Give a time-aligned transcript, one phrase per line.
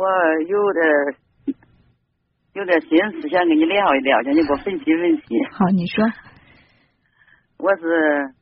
[0.00, 0.08] 我
[0.48, 0.82] 有点
[2.54, 5.44] 有点心思想跟你聊一聊，叫你给我分析分析。
[5.52, 6.02] 好，你说。
[7.58, 8.32] 我是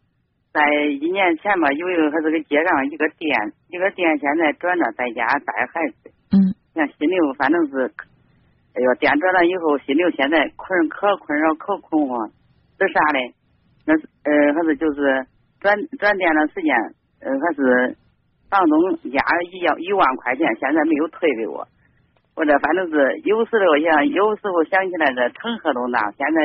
[0.52, 3.34] 在一年前吧，有一个还是个街上一个店，
[3.71, 6.14] 一个店现在转了，在家带孩子。
[6.30, 6.54] 嗯。
[6.74, 7.90] 像心里反正是，
[8.75, 12.31] 哎呦，店转了以后，心里现在困可困扰可恐慌，
[12.79, 13.35] 是啥嘞？
[13.85, 15.27] 那是呃，还是就是
[15.59, 16.70] 转转店的时间，
[17.19, 17.97] 呃，还是
[18.51, 18.80] 房东
[19.12, 21.66] 压一要一万块钱，现在没有退给我。
[22.34, 26.01] 我这反正是有时候想，有时候想起来这成何都难。
[26.16, 26.41] 现在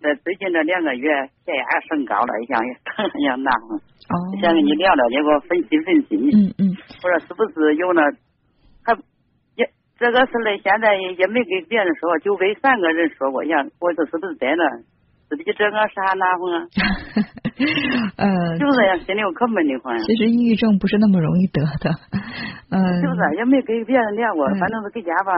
[0.00, 1.08] 这最近这两个月
[1.44, 3.52] 血压升高了，想疼想难。
[3.54, 3.80] 哦。
[4.42, 6.16] 想跟你聊聊，你给我分析分析。
[6.16, 6.76] 嗯嗯。
[7.02, 8.02] 我说是不是有那
[8.84, 8.98] 还
[9.54, 10.58] 也这个事嘞？
[10.58, 13.44] 现在也没给别人说，就给三个人说过。
[13.44, 14.64] 呀，我说是不是真的？
[15.28, 16.58] 是比这个啥难哄啊？
[18.16, 19.96] 呃，就是呀，心里可闷得慌。
[19.98, 21.90] 其实抑郁症不是那么容易得的，
[22.70, 22.78] 嗯。
[23.00, 23.20] 是不是？
[23.36, 25.32] 也没跟别人聊过，反正是搁家吧，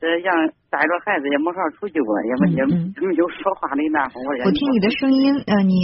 [0.00, 0.34] 这样
[0.68, 4.20] 带着孩子也没法出去过，也没也没有说话的难哄。
[4.26, 5.74] 我听你的声音，呃，你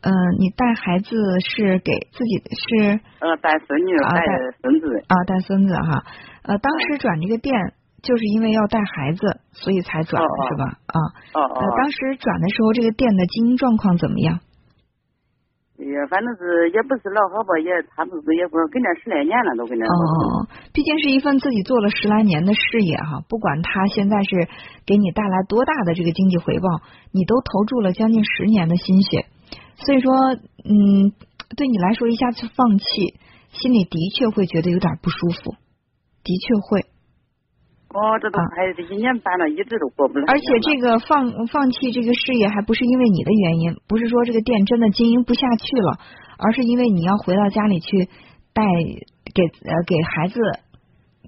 [0.00, 3.00] 呃，你带孩子是给自己是？
[3.20, 4.22] 呃，带孙女，带
[4.62, 5.02] 孙子。
[5.08, 6.04] 啊，带孙子哈，
[6.44, 7.52] 呃，当时转这个店。
[8.02, 10.64] 就是因为要带孩子，所以才转的是吧？
[10.86, 10.98] 啊，
[11.34, 11.60] 哦哦。
[11.76, 14.40] 当时转的时候，这个店的经营状况怎么样？
[15.76, 19.84] 也反正是也不是老好吧，也差不多也不跟着十来年了，都跟着。
[19.84, 24.48] 哦，毕竟是一份自己做了十来年的事业哈，不管他现在是
[24.86, 26.68] 给你带来多大的这个经济回报，
[27.12, 29.26] 你都投注了将近十年的心血，
[29.84, 30.14] 所以说，
[30.64, 31.12] 嗯，
[31.56, 33.20] 对你来说一下子放弃，
[33.52, 35.56] 心里的确会觉得有点不舒服，
[36.24, 36.86] 的确会。
[37.96, 40.24] 哦，这都还这一年半了，一直都过不来。
[40.28, 45.98] 而且这个放放弃这个事业，还不是因为你的原因，不是说这个店真的经营不下去了，
[46.36, 48.10] 而是因为你要回到家里去
[48.52, 48.62] 带
[49.32, 50.38] 给呃给孩子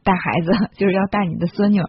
[0.05, 1.80] 带孩子， 就是要带你的孙女。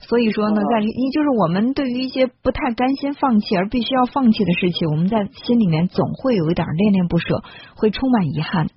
[0.00, 7.42] 所以说呢，在一就是我们对于一些不太甘心放弃而必须要放弃的事情，我们在心里面总会有一点恋恋不舍，
[7.76, 8.68] 会充满遗憾，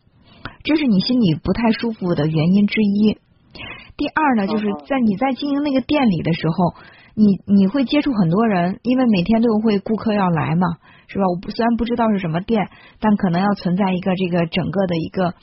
[0.64, 3.18] 这是你心里不太舒服的原因之一。
[3.98, 6.74] 第二呢，就是在你在经营那个店里的时候，
[7.16, 10.68] 你你会接触很多人，因为每天都会顾客要来嘛，
[11.08, 11.26] 是吧？
[11.28, 12.70] 我不虽然不知道是什么店，
[13.00, 15.34] 但可能要存在一个这个整个的一个呃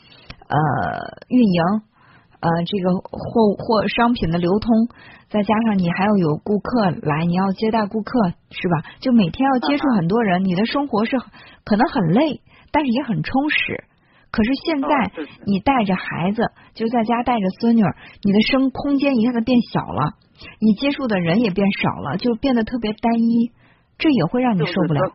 [1.28, 1.62] 运营，
[2.40, 4.88] 呃这个货货商品的流通，
[5.28, 8.82] 再加上你还要有顾客来，你要接待顾客，是吧？
[9.00, 11.18] 就每天要接触很多人，你的生活是
[11.64, 12.40] 可能很累，
[12.72, 13.84] 但是也很充实。
[14.30, 14.88] 可是现在
[15.46, 16.42] 你带着孩子
[16.74, 17.82] 就在家带着孙女，
[18.22, 20.14] 你的生空间一下子变小了，
[20.60, 23.52] 你接触的人也变少了，就变得特别单一，
[23.96, 25.14] 这也会让你受不了。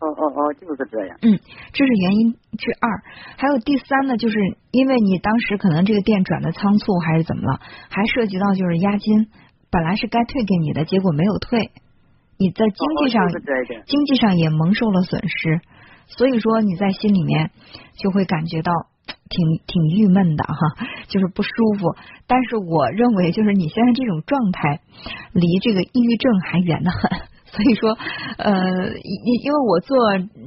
[0.00, 1.16] 哦哦哦，就是这样。
[1.20, 1.38] 嗯，
[1.72, 2.88] 这是原因之二。
[3.36, 4.38] 还有第三呢，就是
[4.72, 9.28] 因为你当时可能这个店转的仓促还是怎么了，还涉及到就是押金
[9.70, 11.70] 本来是该退给你的，结果没有退，
[12.38, 13.28] 你在经济上
[13.86, 15.60] 经济上也蒙受了损失。
[16.16, 17.50] 所以说你在心里面
[17.96, 18.72] 就会感觉到
[19.30, 20.58] 挺挺郁闷的哈，
[21.06, 21.94] 就是不舒服。
[22.26, 24.80] 但是我认为，就是你现在这种状态
[25.32, 27.10] 离这个抑郁症还远得很。
[27.50, 27.98] 所以说，
[28.38, 28.54] 呃，
[28.94, 29.98] 因因为我做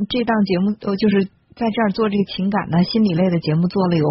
[0.07, 1.25] 这档节目，就是
[1.55, 4.07] 在这儿做这个情感的心理类的节目，做了有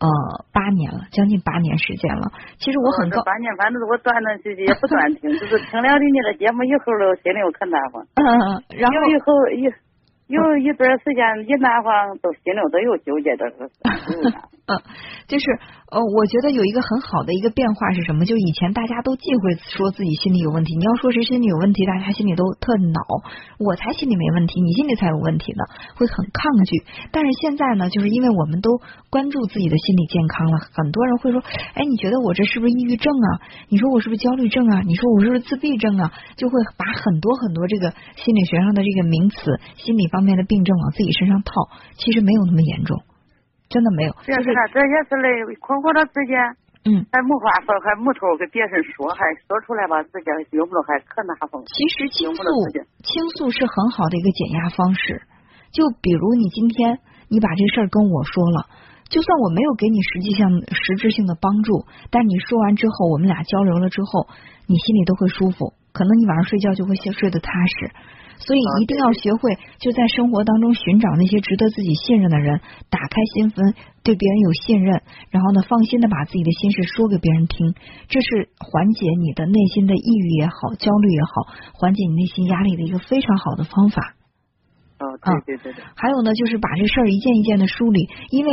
[0.00, 0.08] 呃
[0.52, 2.32] 八年了，将近八年时间了。
[2.58, 8.00] 其实我很高八年，反正我断断续续也不断听， 就是听了你的节目以后了，心里有可难过。
[8.16, 9.68] 嗯，然后以后以。
[10.30, 13.68] 有一段时间一南方，都心里都有纠结的是。
[15.26, 15.44] 就是
[15.90, 18.24] 呃，我觉得有一个很好的一个变化是什么？
[18.24, 23.00] 就以前大家都忌讳说自己心里有问题，你要说谁心里有问题，大家心里都特恼。
[23.58, 25.62] 我才心里没问题，你心里才有问题呢，
[25.96, 26.84] 会很抗拒。
[27.10, 28.78] 但是现在呢，就是因为我们都
[29.10, 31.42] 关注自己的心理健康了，很多人会说，
[31.74, 33.42] 哎，你觉得我这是不是抑郁症啊？
[33.68, 34.82] 你说我是不是焦虑症啊？
[34.86, 36.12] 你说我是不是自闭症啊？
[36.36, 39.36] 就会把很多很多这个心理学上的这个名词，
[39.76, 41.52] 心理方面的病症往自己身上套，
[41.98, 43.02] 其实没有那么严重。
[43.70, 45.30] 真的没有，就是这些是嘞，
[45.62, 46.34] 困惑的时间，
[46.90, 50.26] 嗯，还没话说，还没头跟别人说，还说出来吧，自己
[50.58, 51.62] 用不着还可难风。
[51.70, 52.42] 其实倾诉，
[53.06, 55.22] 倾诉是很好的一个减压方式。
[55.70, 56.98] 就比如你今天
[57.30, 58.66] 你把这事儿跟我说了，
[59.06, 64.26] 就算我没有给你实际上实质性的帮助，但你说完之后，我们俩交流了之后，
[64.66, 67.94] 你心里都会舒服，可能你晚上睡觉就会睡睡得踏实。
[68.40, 77.74] 所以一定要学会，就在生活当中寻找那些值得自己信任的人，打开心扉，对别人有信任，然后呢，放心的把自己的心事说给别人听，
[78.08, 84.16] 这是缓解你的内心的抑郁也好，焦虑也好，缓解你内心压力的一个非常好的方法。
[84.98, 85.84] 哦，对对对对。
[85.94, 88.50] 还有呢，就是把这事儿一件一件的梳理，因为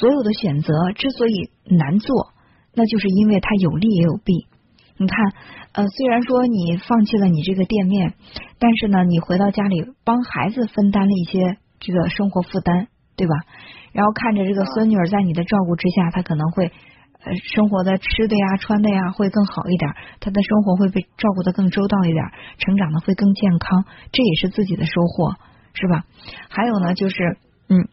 [0.00, 2.32] 所有的选择之所以难做，
[2.74, 4.46] 那就是因为它有利也有弊。
[4.98, 5.18] 你看，
[5.72, 8.14] 呃，虽然说你放弃了你这个店面，
[8.58, 12.86] 但是呢，你回到家里帮孩子分担了一些这个生活负担，
[13.16, 13.34] 对吧？
[13.92, 19.90] 然后看着这个孙女儿在你的照顾之下，她可能会呃生活的吃的呀、穿的呀会更好一点，
[20.20, 22.24] 她的生活会被照顾的更周到一点，
[22.58, 25.34] 成长的会更健康，这也是自己的收获，
[25.74, 26.04] 是吧？
[26.48, 27.88] 还有呢，就是嗯，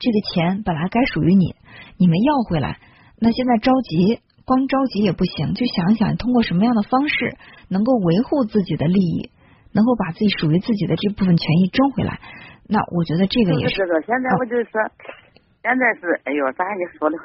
[0.00, 1.54] 这个钱本来该属于你，
[1.96, 2.78] 你没要回来，
[3.20, 4.20] 那现在着急。
[4.48, 7.36] 光着急也不行，就想想通过什么样的方式
[7.68, 9.28] 能够维护自己的利益，
[9.76, 12.18] 能够把自己属于自己的这部分权益争回来。
[12.66, 13.76] 那我觉得这个也是。
[13.76, 14.80] 这个现在我就是说，
[15.60, 17.16] 现在是哎呦，咋你说的？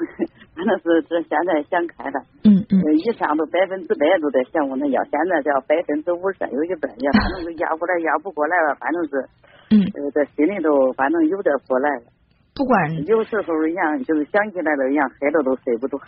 [0.54, 2.20] 反正是这现在想开了。
[2.44, 2.76] 嗯嗯。
[3.00, 9.24] 以上都百分之百都在想我那要，现在只要百分之五十有一半也反正是压过来压不过来了，反正是
[9.72, 9.80] 嗯，
[10.12, 12.13] 这心里头反正有点过来了。
[12.54, 15.98] 不管有时候一样，就是想起来了一样，黑了都睡不着。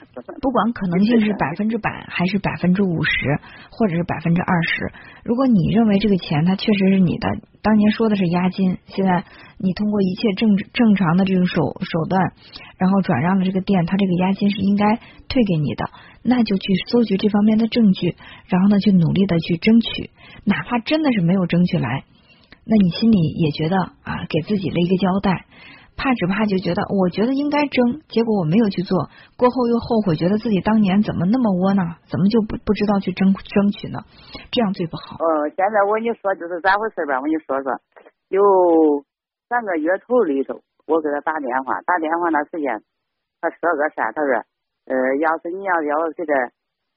[0.40, 3.36] 不管可能性是百分之百还是百分之五十，
[3.70, 4.92] 或者是百分之二十，
[5.24, 7.26] 如果你认为这个钱它确实是你的，
[7.62, 9.24] 当年说的是押金，现在
[9.58, 12.32] 你通过一切正正常的这种手手段，
[12.78, 15.90] 然后转让了这个店，它这个押金是应该退给你的，
[16.22, 18.14] 那就去搜集这方面的证据，
[18.46, 20.10] 然后呢，去努力的去争取，
[20.44, 22.04] 哪怕真的是没有争取来，
[22.64, 25.44] 那你心里也觉得啊，给自己了一个交代。
[25.96, 34.04] 怕只怕就觉得，我觉得应该争，结果我没有去做，过后又后悔，觉得自己当年怎么那么窝囊，怎么就不不知道去争争取呢？
[34.52, 35.16] 这样最不好。
[35.18, 37.16] 呃，现在我跟你说就是咋回事吧？
[37.16, 37.72] 我跟你说说，
[38.28, 38.40] 有
[39.48, 42.68] 三个月头里头，我给他打电话，打电话那时间，
[43.40, 44.12] 他说个啥？
[44.12, 44.30] 他说，
[44.86, 44.94] 呃，
[45.24, 46.32] 要是你要要给他，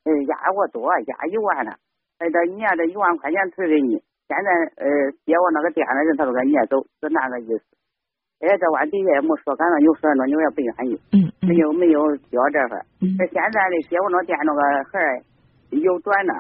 [0.04, 1.80] 呃，压我多，压一万了，
[2.20, 3.96] 那这你要这一万块钱退给你，
[4.28, 4.86] 现在呃
[5.26, 7.64] 接我那个店的人他都给撵走，是那个意思。
[8.40, 12.00] 哎，这话底下也没说，反正有说那你也不愿意，嗯，没有没有
[12.32, 12.80] 交这份。
[13.20, 14.96] 这现在的接我那店那个孩
[15.76, 16.34] 又转了，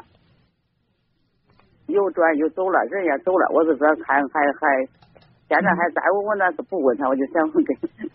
[1.87, 3.51] 又转又走了，人也走了。
[3.51, 4.87] 我是说看还还，
[5.51, 7.65] 现在还在我我那是不问他，我就想问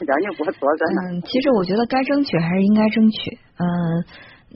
[0.01, 0.87] 让你给我说说。
[1.05, 3.37] 嗯，其实我觉得该争取还是应该争取。
[3.61, 3.69] 嗯，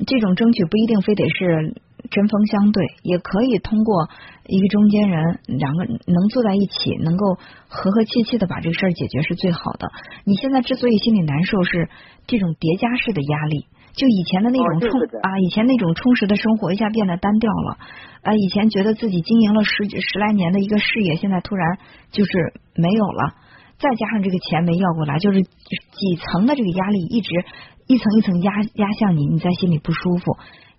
[0.07, 1.77] 这种争取不一定非得是。
[2.11, 4.09] 针锋相对，也可以通过
[4.47, 7.35] 一个中间人，两个能坐在一起，能够
[7.69, 9.91] 和和气气的把这个事儿解决是最好的。
[10.25, 11.89] 你现在之所以心里难受，是
[12.27, 17.79] 这种叠加式的压力，就以前的那种充啊，以前那种充实的生活一下变得单调了
[18.23, 21.79] 啊，以前觉得自己经营了十十来年的一个事业，现在突然
[22.11, 22.31] 就是
[22.75, 23.35] 没有了，
[23.79, 27.31] 再加上这个钱没要过来，就是几层的这个压力一直
[27.87, 30.37] 一层一层压压向你，你在心里不舒服。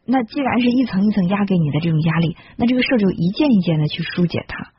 [0.09, 4.73] 那既然是一层一层压给你的这种压力，那这个事儿就一件一件的去疏解它。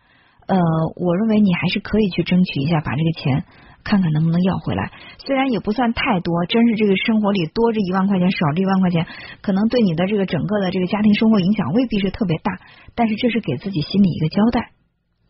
[0.51, 0.59] 呃，
[0.97, 3.45] 我认为你还是可以去争取一下，把这个钱
[3.85, 4.91] 看看能不能要回来。
[5.23, 9.07] 虽然也不算太多，真是这个生活里多这一万块钱，少这一万块钱，
[9.41, 12.59] 可能对你的这个整个的这个家庭生活影响未必是特别大，
[12.97, 14.73] 但是这是给自己心里一个交代，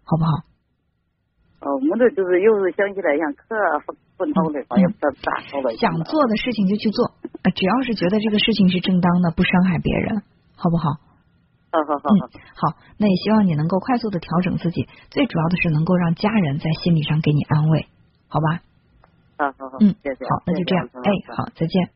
[0.05, 0.33] 好不好？
[1.61, 3.45] 哦，没得，就是有时候想起来想可
[4.17, 5.77] 不恼的，也不咋好了。
[5.77, 7.20] 想做的事情就去做。
[7.49, 10.23] 只要是觉得这个事情是正当的，不伤害别人，
[10.57, 10.91] 好不好？
[11.73, 12.19] 好好好，嗯，
[12.57, 17.87] 好，那也希望你能够快速的调整自己，最主要的是能够让家人在心理上给你安慰，
[18.29, 18.61] 好吧？
[19.39, 21.89] 好好好，嗯，谢谢，好，那就这样，哎，好，再见。